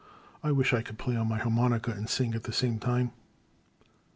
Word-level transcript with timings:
I 0.43 0.51
wish 0.51 0.73
I 0.73 0.81
could 0.81 0.97
play 0.97 1.15
on 1.15 1.27
my 1.29 1.37
harmonica 1.37 1.91
and 1.91 2.09
sing 2.09 2.33
at 2.33 2.45
the 2.45 2.51
same 2.51 2.79
time." 2.79 3.11